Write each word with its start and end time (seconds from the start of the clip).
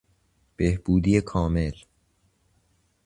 بهبودی 0.57 1.21
کامل 1.21 1.73